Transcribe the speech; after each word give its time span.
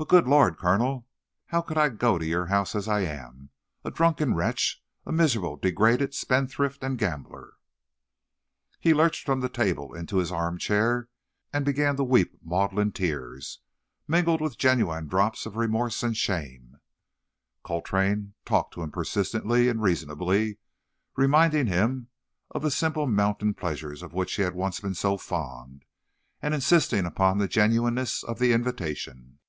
But, 0.00 0.06
good 0.06 0.28
Lord, 0.28 0.58
Colonel, 0.58 1.08
how 1.46 1.60
could 1.60 1.76
I 1.76 1.88
go 1.88 2.18
to 2.18 2.24
your 2.24 2.46
home 2.46 2.64
as 2.72 2.86
I 2.86 3.00
am—a 3.00 3.90
drunken 3.90 4.32
wretch, 4.32 4.80
a 5.04 5.10
miserable, 5.10 5.56
degraded 5.56 6.14
spendthrift 6.14 6.84
and 6.84 6.96
gambler—" 6.96 7.54
He 8.78 8.94
lurched 8.94 9.26
from 9.26 9.40
the 9.40 9.48
table 9.48 9.92
into 9.94 10.18
his 10.18 10.30
armchair, 10.30 11.08
and 11.52 11.64
began 11.64 11.96
to 11.96 12.04
weep 12.04 12.30
maudlin 12.44 12.92
tears, 12.92 13.58
mingled 14.06 14.40
with 14.40 14.56
genuine 14.56 15.08
drops 15.08 15.46
of 15.46 15.56
remorse 15.56 16.00
and 16.04 16.16
shame. 16.16 16.78
Coltrane 17.64 18.34
talked 18.44 18.74
to 18.74 18.82
him 18.84 18.92
persistently 18.92 19.68
and 19.68 19.82
reasonably, 19.82 20.58
reminding 21.16 21.66
him 21.66 22.06
of 22.52 22.62
the 22.62 22.70
simple 22.70 23.08
mountain 23.08 23.52
pleasures 23.52 24.04
of 24.04 24.12
which 24.14 24.34
he 24.34 24.42
had 24.42 24.54
once 24.54 24.78
been 24.78 24.94
so 24.94 25.16
fond, 25.18 25.84
and 26.40 26.54
insisting 26.54 27.04
upon 27.04 27.38
the 27.38 27.48
genuineness 27.48 28.22
of 28.22 28.38
the 28.38 28.52
invitation. 28.52 29.40